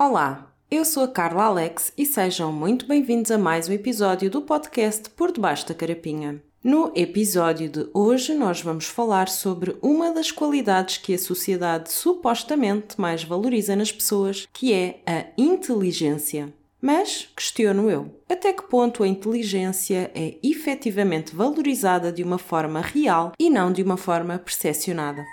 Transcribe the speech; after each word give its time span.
Olá, 0.00 0.54
eu 0.70 0.84
sou 0.84 1.02
a 1.02 1.08
Carla 1.08 1.46
Alex 1.46 1.92
e 1.98 2.06
sejam 2.06 2.52
muito 2.52 2.86
bem-vindos 2.86 3.32
a 3.32 3.36
mais 3.36 3.68
um 3.68 3.72
episódio 3.72 4.30
do 4.30 4.40
podcast 4.40 5.10
Por 5.10 5.32
Debaixo 5.32 5.66
da 5.66 5.74
Carapinha. 5.74 6.40
No 6.62 6.92
episódio 6.94 7.68
de 7.68 7.88
hoje, 7.92 8.32
nós 8.32 8.62
vamos 8.62 8.84
falar 8.84 9.28
sobre 9.28 9.76
uma 9.82 10.12
das 10.12 10.30
qualidades 10.30 10.98
que 10.98 11.14
a 11.14 11.18
sociedade 11.18 11.90
supostamente 11.90 12.94
mais 12.96 13.24
valoriza 13.24 13.74
nas 13.74 13.90
pessoas, 13.90 14.46
que 14.52 14.72
é 14.72 15.00
a 15.04 15.24
inteligência. 15.36 16.54
Mas, 16.80 17.28
questiono 17.36 17.90
eu, 17.90 18.08
até 18.28 18.52
que 18.52 18.68
ponto 18.68 19.02
a 19.02 19.08
inteligência 19.08 20.12
é 20.14 20.36
efetivamente 20.44 21.34
valorizada 21.34 22.12
de 22.12 22.22
uma 22.22 22.38
forma 22.38 22.80
real 22.80 23.32
e 23.36 23.50
não 23.50 23.72
de 23.72 23.82
uma 23.82 23.96
forma 23.96 24.38
percepcionada? 24.38 25.24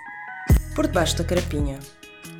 Por 0.75 0.87
Debaixo 0.87 1.19
da 1.19 1.23
Carapinha 1.23 1.77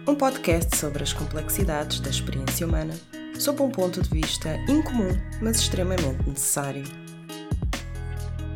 um 0.08 0.14
podcast 0.14 0.78
sobre 0.78 1.02
as 1.02 1.12
complexidades 1.12 2.00
da 2.00 2.12
experiência 2.12 2.68
humana, 2.68 2.94
sob 3.40 3.64
um 3.64 3.72
ponto 3.72 4.04
de 4.04 4.10
vista 4.10 4.56
incomum, 4.70 5.10
mas 5.42 5.58
extremamente 5.60 6.30
necessário. 6.30 6.84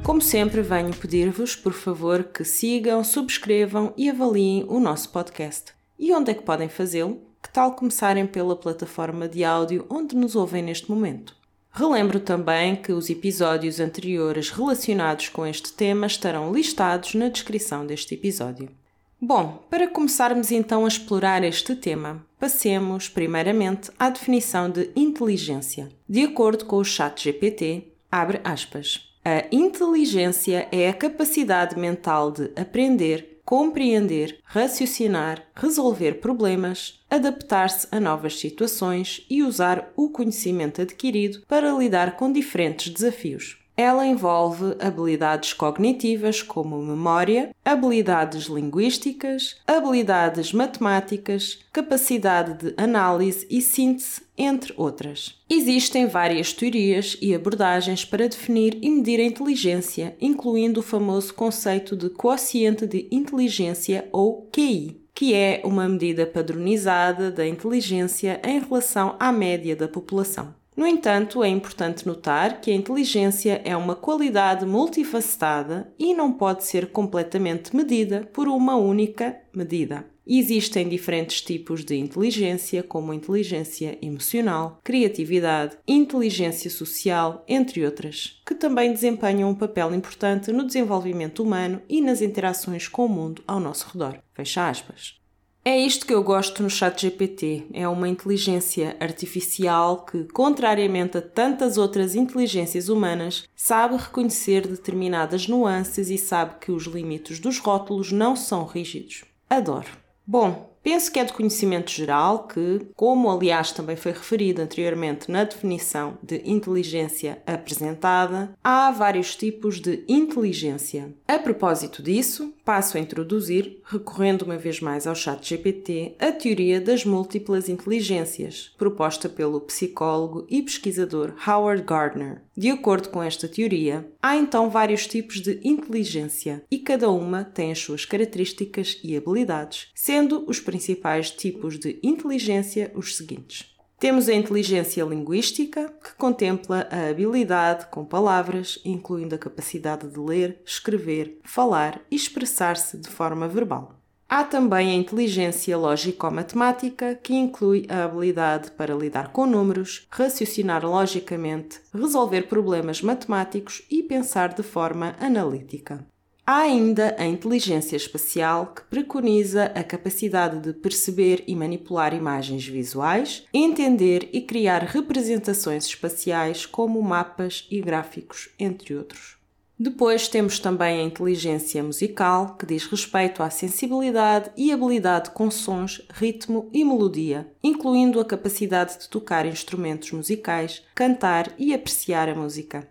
Como 0.04 0.22
sempre, 0.22 0.62
venho 0.62 0.96
pedir-vos, 0.96 1.56
por 1.56 1.74
favor, 1.74 2.24
que 2.24 2.44
sigam, 2.44 3.04
subscrevam 3.04 3.94
e 3.98 4.10
avaliem 4.10 4.64
o 4.68 4.80
nosso 4.80 5.10
podcast. 5.10 5.74
E 5.98 6.14
onde 6.14 6.32
é 6.32 6.34
que 6.36 6.44
podem 6.44 6.70
fazê-lo? 6.70 7.20
Que 7.42 7.52
tal 7.52 7.76
começarem 7.76 8.28
pela 8.28 8.56
plataforma 8.56 9.28
de 9.28 9.44
áudio 9.44 9.88
onde 9.90 10.16
nos 10.16 10.36
ouvem 10.36 10.62
neste 10.62 10.90
momento? 10.92 11.36
Relembro 11.72 12.20
também 12.20 12.76
que 12.76 12.92
os 12.92 13.10
episódios 13.10 13.80
anteriores 13.80 14.52
relacionados 14.52 15.30
com 15.30 15.48
este 15.48 15.74
tema 15.74 16.06
estarão 16.06 16.52
listados 16.54 17.16
na 17.16 17.28
descrição 17.28 17.88
deste 17.88 18.14
episódio. 18.14 18.79
Bom, 19.22 19.66
para 19.70 19.86
começarmos 19.86 20.50
então 20.50 20.86
a 20.86 20.88
explorar 20.88 21.44
este 21.44 21.76
tema, 21.76 22.26
passemos 22.40 23.10
primeiramente 23.10 23.92
à 24.00 24.10
definição 24.10 24.70
de 24.70 24.90
inteligência. 24.96 25.90
De 26.08 26.24
acordo 26.24 26.64
com 26.64 26.78
o 26.78 26.86
ChatGPT, 26.86 27.92
abre 28.10 28.40
aspas. 28.46 29.12
A 29.26 29.44
inteligência 29.52 30.70
é 30.72 30.88
a 30.88 30.94
capacidade 30.94 31.78
mental 31.78 32.32
de 32.32 32.50
aprender, 32.56 33.42
compreender, 33.44 34.40
raciocinar, 34.46 35.44
resolver 35.54 36.22
problemas, 36.22 37.04
adaptar-se 37.10 37.90
a 37.92 38.00
novas 38.00 38.40
situações 38.40 39.26
e 39.30 39.44
usar 39.44 39.92
o 39.98 40.10
conhecimento 40.10 40.82
adquirido 40.82 41.42
para 41.46 41.74
lidar 41.74 42.16
com 42.16 42.32
diferentes 42.32 42.90
desafios. 42.94 43.59
Ela 43.82 44.06
envolve 44.06 44.76
habilidades 44.78 45.54
cognitivas 45.54 46.42
como 46.42 46.84
memória, 46.84 47.56
habilidades 47.64 48.48
linguísticas, 48.48 49.56
habilidades 49.66 50.52
matemáticas, 50.52 51.60
capacidade 51.72 52.56
de 52.56 52.74
análise 52.76 53.48
e 53.50 53.62
síntese, 53.62 54.22
entre 54.38 54.74
outras. 54.76 55.42
Existem 55.50 56.08
várias 56.08 56.52
teorias 56.52 57.18
e 57.22 57.34
abordagens 57.34 58.04
para 58.04 58.28
definir 58.28 58.78
e 58.82 58.90
medir 58.90 59.22
a 59.22 59.24
inteligência, 59.24 60.14
incluindo 60.20 60.82
o 60.82 60.84
famoso 60.84 61.34
conceito 61.34 61.96
de 61.96 62.10
quociente 62.10 62.86
de 62.86 63.08
inteligência 63.10 64.10
ou 64.12 64.50
QI 64.52 65.00
que 65.20 65.34
é 65.34 65.62
uma 65.66 65.86
medida 65.86 66.26
padronizada 66.26 67.30
da 67.30 67.46
inteligência 67.46 68.40
em 68.42 68.58
relação 68.58 69.18
à 69.20 69.34
média 69.34 69.76
da 69.76 69.86
população. 69.86 70.59
No 70.80 70.88
entanto, 70.88 71.44
é 71.44 71.50
importante 71.50 72.08
notar 72.08 72.62
que 72.62 72.72
a 72.72 72.74
inteligência 72.74 73.62
é 73.66 73.76
uma 73.76 73.98
qualidade 73.98 74.66
multifacetada 74.66 75.94
e 76.00 76.14
não 76.14 76.32
pode 76.32 76.64
ser 76.64 76.94
completamente 76.94 77.76
medida 77.76 78.30
por 78.32 78.48
uma 78.48 78.78
única 78.78 79.38
medida. 79.54 80.06
Existem 80.26 80.88
diferentes 80.88 81.42
tipos 81.42 81.84
de 81.84 81.98
inteligência, 81.98 82.82
como 82.82 83.14
inteligência 83.14 83.98
emocional, 84.02 84.80
criatividade, 84.82 85.78
inteligência 85.86 86.70
social, 86.70 87.44
entre 87.46 87.84
outras, 87.84 88.42
que 88.48 88.56
também 88.56 88.94
desempenham 88.94 89.50
um 89.50 89.56
papel 89.56 89.94
importante 89.94 90.50
no 90.54 90.66
desenvolvimento 90.66 91.44
humano 91.44 91.82
e 91.90 92.00
nas 92.00 92.22
interações 92.22 92.88
com 92.88 93.06
o 93.06 93.10
mundo 93.10 93.44
ao 93.46 93.60
nosso 93.60 93.90
redor. 93.92 94.18
Fecha 94.34 94.70
aspas. 94.70 95.19
É 95.64 95.78
isto 95.78 96.06
que 96.06 96.14
eu 96.14 96.24
gosto 96.24 96.64
no 96.64 96.70
chat 96.70 97.02
GPT. 97.02 97.68
É 97.74 97.88
uma 97.88 98.08
inteligência 98.08 98.96
artificial 99.00 100.06
que, 100.06 100.24
contrariamente 100.26 101.18
a 101.18 101.22
tantas 101.22 101.78
outras 101.78 102.16
inteligências 102.16 102.88
humanas, 102.88 103.48
sabe 103.56 103.98
reconhecer 103.98 104.66
determinadas 104.66 105.48
nuances 105.48 106.10
e 106.10 106.18
sabe 106.18 106.56
que 106.62 106.72
os 106.72 106.86
limites 106.86 107.40
dos 107.40 107.60
rótulos 107.60 108.12
não 108.12 108.36
são 108.36 108.66
rígidos. 108.66 109.26
Adoro. 109.50 109.90
Bom, 110.26 110.70
Penso 110.82 111.12
que 111.12 111.20
é 111.20 111.26
de 111.26 111.34
conhecimento 111.34 111.92
geral 111.92 112.48
que, 112.48 112.88
como 112.96 113.30
aliás 113.30 113.72
também 113.72 113.98
foi 113.98 114.14
referido 114.14 114.62
anteriormente 114.62 115.30
na 115.30 115.44
definição 115.44 116.18
de 116.24 116.42
inteligência 116.46 117.42
apresentada, 117.46 118.56
há 118.64 118.90
vários 118.90 119.36
tipos 119.36 119.80
de 119.80 120.04
inteligência. 120.08 121.14
A 121.28 121.38
propósito 121.38 122.02
disso, 122.02 122.54
passo 122.70 122.98
a 122.98 123.00
introduzir, 123.00 123.80
recorrendo 123.84 124.44
uma 124.44 124.56
vez 124.56 124.80
mais 124.80 125.08
ao 125.08 125.16
chat 125.16 125.44
GPT, 125.44 126.14
a 126.20 126.32
teoria 126.32 126.80
das 126.80 127.04
múltiplas 127.04 127.68
inteligências, 127.68 128.72
proposta 128.78 129.28
pelo 129.28 129.60
psicólogo 129.62 130.46
e 130.48 130.62
pesquisador 130.62 131.34
Howard 131.48 131.82
Gardner. 131.82 132.44
De 132.56 132.70
acordo 132.70 133.10
com 133.10 133.24
esta 133.24 133.48
teoria, 133.48 134.08
há 134.22 134.36
então 134.36 134.70
vários 134.70 135.08
tipos 135.08 135.42
de 135.42 135.60
inteligência 135.64 136.64
e 136.70 136.78
cada 136.78 137.10
uma 137.10 137.44
tem 137.44 137.72
as 137.72 137.80
suas 137.80 138.06
características 138.06 139.00
e 139.04 139.18
habilidades, 139.18 139.88
sendo 139.96 140.48
os 140.48 140.60
principais 140.60 141.32
tipos 141.32 141.80
de 141.80 142.00
inteligência 142.04 142.92
os 142.94 143.18
seguintes. 143.18 143.79
Temos 144.00 144.30
a 144.30 144.34
inteligência 144.34 145.04
linguística, 145.04 145.94
que 146.02 146.14
contempla 146.14 146.88
a 146.90 147.10
habilidade 147.10 147.88
com 147.88 148.06
palavras, 148.06 148.80
incluindo 148.86 149.36
a 149.36 149.38
capacidade 149.38 150.08
de 150.08 150.18
ler, 150.18 150.62
escrever, 150.66 151.38
falar 151.44 152.00
e 152.10 152.16
expressar-se 152.16 152.98
de 152.98 153.10
forma 153.10 153.46
verbal. 153.46 154.00
Há 154.30 154.46
também 154.46 154.92
a 154.92 154.96
inteligência 154.96 155.78
lógico-matemática, 155.78 157.16
que 157.16 157.34
inclui 157.34 157.88
a 157.90 158.06
habilidade 158.06 158.72
para 158.72 158.96
lidar 158.96 159.34
com 159.34 159.46
números, 159.46 160.08
raciocinar 160.10 160.86
logicamente, 160.86 161.82
resolver 161.94 162.44
problemas 162.44 163.02
matemáticos 163.02 163.84
e 163.92 164.02
pensar 164.02 164.54
de 164.54 164.64
forma 164.64 165.14
analítica. 165.20 166.08
Há 166.52 166.62
ainda 166.62 167.16
a 167.20 167.28
inteligência 167.28 167.96
espacial, 167.96 168.74
que 168.74 168.82
preconiza 168.86 169.66
a 169.66 169.84
capacidade 169.84 170.60
de 170.60 170.74
perceber 170.74 171.44
e 171.46 171.56
manipular 171.56 172.12
imagens 172.12 172.66
visuais, 172.66 173.46
entender 173.54 174.28
e 174.34 174.42
criar 174.42 174.82
representações 174.82 175.86
espaciais 175.86 176.66
como 176.66 177.00
mapas 177.04 177.68
e 177.70 177.80
gráficos, 177.80 178.50
entre 178.58 178.96
outros. 178.96 179.38
Depois 179.78 180.28
temos 180.28 180.58
também 180.58 181.00
a 181.00 181.04
inteligência 181.04 181.84
musical, 181.84 182.56
que 182.58 182.66
diz 182.66 182.88
respeito 182.88 183.44
à 183.44 183.52
sensibilidade 183.52 184.50
e 184.58 184.72
habilidade 184.72 185.30
com 185.30 185.52
sons, 185.52 186.02
ritmo 186.10 186.68
e 186.74 186.84
melodia, 186.84 187.48
incluindo 187.64 188.20
a 188.20 188.26
capacidade 188.26 188.98
de 188.98 189.08
tocar 189.08 189.46
instrumentos 189.46 190.12
musicais, 190.14 190.82
cantar 190.96 191.54
e 191.60 191.76
apreciar 191.76 192.28
a 192.28 192.34
música. 192.34 192.88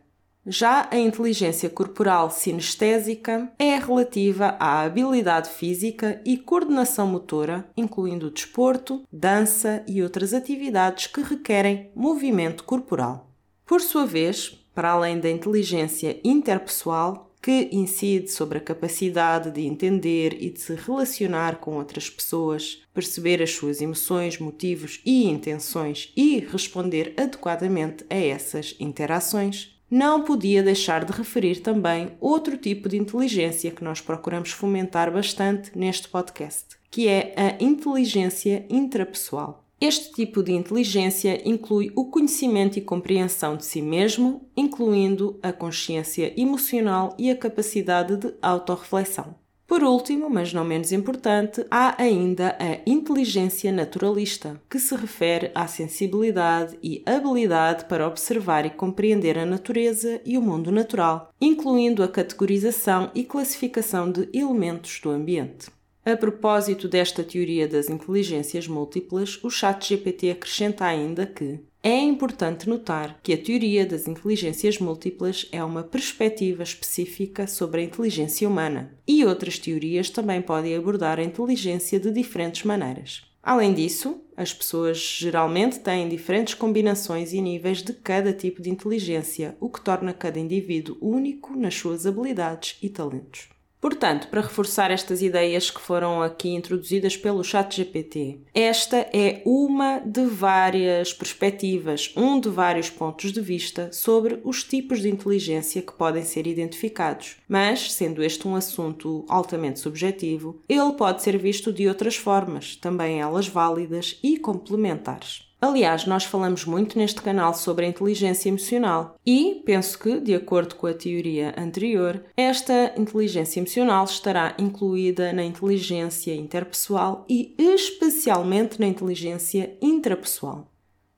Já 0.50 0.88
a 0.90 0.98
inteligência 0.98 1.68
corporal 1.68 2.30
sinestésica 2.30 3.52
é 3.58 3.76
relativa 3.76 4.56
à 4.58 4.80
habilidade 4.80 5.50
física 5.50 6.22
e 6.24 6.38
coordenação 6.38 7.06
motora, 7.06 7.68
incluindo 7.76 8.30
desporto, 8.30 9.02
dança 9.12 9.84
e 9.86 10.02
outras 10.02 10.32
atividades 10.32 11.06
que 11.06 11.20
requerem 11.20 11.90
movimento 11.94 12.64
corporal. 12.64 13.30
Por 13.66 13.82
sua 13.82 14.06
vez, 14.06 14.58
para 14.74 14.92
além 14.92 15.20
da 15.20 15.28
inteligência 15.28 16.18
interpessoal, 16.24 17.30
que 17.42 17.68
incide 17.70 18.30
sobre 18.30 18.56
a 18.56 18.62
capacidade 18.62 19.50
de 19.50 19.66
entender 19.66 20.42
e 20.42 20.48
de 20.48 20.60
se 20.60 20.74
relacionar 20.74 21.56
com 21.56 21.76
outras 21.76 22.08
pessoas, 22.08 22.82
perceber 22.94 23.42
as 23.42 23.52
suas 23.52 23.82
emoções, 23.82 24.38
motivos 24.38 25.00
e 25.04 25.26
intenções 25.26 26.10
e 26.16 26.38
responder 26.40 27.12
adequadamente 27.18 28.04
a 28.08 28.16
essas 28.16 28.74
interações, 28.80 29.77
não 29.90 30.22
podia 30.22 30.62
deixar 30.62 31.04
de 31.04 31.12
referir 31.12 31.60
também 31.60 32.12
outro 32.20 32.56
tipo 32.56 32.88
de 32.88 32.98
inteligência 32.98 33.70
que 33.70 33.82
nós 33.82 34.00
procuramos 34.00 34.50
fomentar 34.50 35.10
bastante 35.10 35.76
neste 35.76 36.08
podcast, 36.08 36.76
que 36.90 37.08
é 37.08 37.34
a 37.36 37.62
inteligência 37.62 38.66
intrapessoal. 38.68 39.64
Este 39.80 40.12
tipo 40.12 40.42
de 40.42 40.52
inteligência 40.52 41.40
inclui 41.48 41.92
o 41.94 42.06
conhecimento 42.06 42.78
e 42.78 42.82
compreensão 42.82 43.56
de 43.56 43.64
si 43.64 43.80
mesmo, 43.80 44.48
incluindo 44.56 45.38
a 45.40 45.52
consciência 45.52 46.34
emocional 46.36 47.14
e 47.16 47.30
a 47.30 47.36
capacidade 47.36 48.16
de 48.16 48.34
autorreflexão. 48.42 49.36
Por 49.68 49.84
último, 49.84 50.30
mas 50.30 50.50
não 50.50 50.64
menos 50.64 50.92
importante, 50.92 51.62
há 51.70 52.00
ainda 52.02 52.56
a 52.58 52.80
inteligência 52.90 53.70
naturalista, 53.70 54.58
que 54.68 54.78
se 54.78 54.96
refere 54.96 55.50
à 55.54 55.66
sensibilidade 55.66 56.78
e 56.82 57.02
habilidade 57.04 57.84
para 57.84 58.08
observar 58.08 58.64
e 58.64 58.70
compreender 58.70 59.38
a 59.38 59.44
natureza 59.44 60.22
e 60.24 60.38
o 60.38 60.42
mundo 60.42 60.72
natural, 60.72 61.34
incluindo 61.38 62.02
a 62.02 62.08
categorização 62.08 63.10
e 63.14 63.22
classificação 63.24 64.10
de 64.10 64.26
elementos 64.32 65.00
do 65.02 65.10
ambiente. 65.10 65.70
A 66.02 66.16
propósito 66.16 66.88
desta 66.88 67.22
teoria 67.22 67.68
das 67.68 67.90
inteligências 67.90 68.66
múltiplas, 68.66 69.38
o 69.42 69.50
ChatGPT 69.50 70.30
acrescenta 70.30 70.86
ainda 70.86 71.26
que 71.26 71.60
é 71.88 72.00
importante 72.00 72.68
notar 72.68 73.18
que 73.22 73.32
a 73.32 73.38
teoria 73.38 73.86
das 73.86 74.06
inteligências 74.06 74.78
múltiplas 74.78 75.48
é 75.50 75.64
uma 75.64 75.82
perspectiva 75.82 76.62
específica 76.62 77.46
sobre 77.46 77.80
a 77.80 77.84
inteligência 77.84 78.46
humana 78.46 78.92
e 79.06 79.24
outras 79.24 79.58
teorias 79.58 80.10
também 80.10 80.42
podem 80.42 80.76
abordar 80.76 81.18
a 81.18 81.24
inteligência 81.24 81.98
de 81.98 82.10
diferentes 82.10 82.64
maneiras. 82.64 83.22
Além 83.42 83.72
disso, 83.72 84.20
as 84.36 84.52
pessoas 84.52 84.98
geralmente 84.98 85.80
têm 85.80 86.08
diferentes 86.08 86.52
combinações 86.52 87.32
e 87.32 87.40
níveis 87.40 87.82
de 87.82 87.94
cada 87.94 88.32
tipo 88.34 88.60
de 88.60 88.68
inteligência, 88.68 89.56
o 89.58 89.70
que 89.70 89.80
torna 89.80 90.12
cada 90.12 90.38
indivíduo 90.38 90.98
único 91.00 91.56
nas 91.56 91.74
suas 91.74 92.06
habilidades 92.06 92.76
e 92.82 92.90
talentos. 92.90 93.48
Portanto, 93.80 94.28
para 94.28 94.40
reforçar 94.40 94.90
estas 94.90 95.22
ideias 95.22 95.70
que 95.70 95.80
foram 95.80 96.20
aqui 96.20 96.50
introduzidas 96.50 97.16
pelo 97.16 97.44
ChatGPT, 97.44 98.40
esta 98.52 98.96
é 99.12 99.40
uma 99.46 100.00
de 100.00 100.26
várias 100.26 101.12
perspectivas, 101.12 102.12
um 102.16 102.40
de 102.40 102.48
vários 102.48 102.90
pontos 102.90 103.32
de 103.32 103.40
vista 103.40 103.90
sobre 103.92 104.40
os 104.42 104.64
tipos 104.64 105.00
de 105.00 105.08
inteligência 105.08 105.80
que 105.80 105.92
podem 105.92 106.24
ser 106.24 106.46
identificados. 106.46 107.36
Mas, 107.48 107.92
sendo 107.92 108.22
este 108.22 108.48
um 108.48 108.56
assunto 108.56 109.24
altamente 109.28 109.78
subjetivo, 109.78 110.60
ele 110.68 110.92
pode 110.94 111.22
ser 111.22 111.38
visto 111.38 111.72
de 111.72 111.86
outras 111.86 112.16
formas, 112.16 112.74
também 112.74 113.20
elas 113.20 113.46
válidas 113.46 114.18
e 114.22 114.38
complementares. 114.38 115.47
Aliás, 115.60 116.06
nós 116.06 116.24
falamos 116.24 116.64
muito 116.64 116.96
neste 116.96 117.20
canal 117.20 117.52
sobre 117.52 117.84
a 117.84 117.88
inteligência 117.88 118.48
emocional 118.48 119.16
e 119.26 119.60
penso 119.66 119.98
que, 119.98 120.20
de 120.20 120.32
acordo 120.32 120.76
com 120.76 120.86
a 120.86 120.94
teoria 120.94 121.52
anterior, 121.58 122.24
esta 122.36 122.94
inteligência 122.96 123.58
emocional 123.58 124.04
estará 124.04 124.54
incluída 124.56 125.32
na 125.32 125.42
inteligência 125.42 126.32
interpessoal 126.32 127.26
e 127.28 127.56
especialmente 127.58 128.78
na 128.78 128.86
inteligência 128.86 129.76
intrapessoal. 129.82 130.70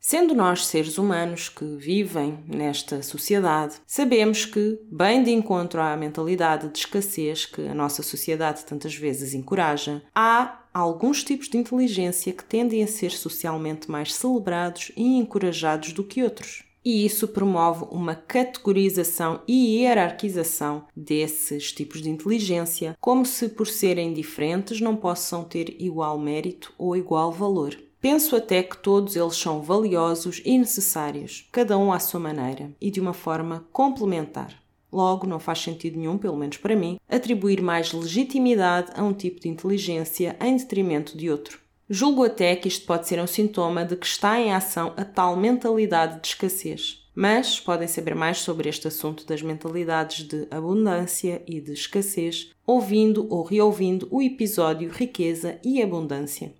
Sendo 0.02 0.34
nós 0.34 0.64
seres 0.64 0.96
humanos 0.96 1.50
que 1.50 1.76
vivem 1.76 2.42
nesta 2.48 3.02
sociedade, 3.02 3.74
sabemos 3.86 4.46
que, 4.46 4.80
bem 4.90 5.22
de 5.22 5.30
encontro 5.30 5.82
à 5.82 5.94
mentalidade 5.94 6.70
de 6.70 6.78
escassez 6.78 7.44
que 7.44 7.68
a 7.68 7.74
nossa 7.74 8.02
sociedade 8.02 8.64
tantas 8.64 8.94
vezes 8.94 9.34
encoraja, 9.34 10.02
há 10.14 10.59
alguns 10.72 11.24
tipos 11.24 11.48
de 11.48 11.58
inteligência 11.58 12.32
que 12.32 12.44
tendem 12.44 12.82
a 12.82 12.86
ser 12.86 13.10
socialmente 13.10 13.90
mais 13.90 14.14
celebrados 14.14 14.92
e 14.96 15.16
encorajados 15.18 15.92
do 15.92 16.04
que 16.04 16.22
outros. 16.22 16.64
E 16.84 17.04
isso 17.04 17.28
promove 17.28 17.84
uma 17.90 18.14
categorização 18.14 19.42
e 19.46 19.76
hierarquização 19.76 20.86
desses 20.96 21.72
tipos 21.72 22.00
de 22.00 22.08
inteligência, 22.08 22.96
como 22.98 23.26
se 23.26 23.50
por 23.50 23.66
serem 23.66 24.14
diferentes 24.14 24.80
não 24.80 24.96
possam 24.96 25.44
ter 25.44 25.76
igual 25.78 26.18
mérito 26.18 26.72
ou 26.78 26.96
igual 26.96 27.30
valor. 27.30 27.76
Penso 28.00 28.34
até 28.34 28.62
que 28.62 28.78
todos 28.78 29.14
eles 29.14 29.36
são 29.36 29.60
valiosos 29.60 30.40
e 30.42 30.56
necessários, 30.56 31.46
cada 31.52 31.76
um 31.76 31.92
à 31.92 31.98
sua 31.98 32.18
maneira 32.18 32.74
e 32.80 32.90
de 32.90 32.98
uma 32.98 33.12
forma 33.12 33.66
complementar. 33.72 34.59
Logo, 34.92 35.26
não 35.26 35.38
faz 35.38 35.60
sentido 35.60 35.98
nenhum, 35.98 36.18
pelo 36.18 36.36
menos 36.36 36.56
para 36.56 36.76
mim, 36.76 36.98
atribuir 37.08 37.62
mais 37.62 37.92
legitimidade 37.92 38.92
a 38.94 39.04
um 39.04 39.12
tipo 39.12 39.40
de 39.40 39.48
inteligência 39.48 40.36
em 40.40 40.56
detrimento 40.56 41.16
de 41.16 41.30
outro. 41.30 41.60
Julgo 41.88 42.24
até 42.24 42.54
que 42.54 42.68
isto 42.68 42.86
pode 42.86 43.08
ser 43.08 43.20
um 43.20 43.26
sintoma 43.26 43.84
de 43.84 43.96
que 43.96 44.06
está 44.06 44.38
em 44.38 44.52
ação 44.52 44.92
a 44.96 45.04
tal 45.04 45.36
mentalidade 45.36 46.20
de 46.20 46.28
escassez. 46.28 47.04
Mas 47.14 47.58
podem 47.58 47.88
saber 47.88 48.14
mais 48.14 48.38
sobre 48.38 48.68
este 48.68 48.86
assunto 48.86 49.26
das 49.26 49.42
mentalidades 49.42 50.24
de 50.24 50.46
abundância 50.50 51.42
e 51.46 51.60
de 51.60 51.72
escassez 51.72 52.52
ouvindo 52.64 53.26
ou 53.28 53.42
reouvindo 53.42 54.06
o 54.10 54.22
episódio 54.22 54.88
Riqueza 54.88 55.58
e 55.64 55.82
Abundância. 55.82 56.54